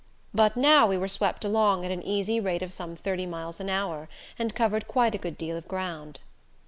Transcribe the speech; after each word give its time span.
But 0.33 0.57
now 0.57 0.87
we 0.87 0.97
were 0.97 1.07
swept 1.07 1.45
along 1.45 1.85
at 1.85 1.91
an 1.91 2.01
easy 2.01 2.39
rate 2.39 2.63
of 2.63 2.73
some 2.73 2.95
thirty 2.95 3.27
miles 3.27 3.59
an 3.59 3.69
hour 3.69 4.09
and 4.39 4.55
covered 4.55 4.87
quite 4.87 5.13
a 5.13 5.19
good 5.19 5.37
deal 5.37 5.55
of 5.55 5.67
ground. 5.67 6.19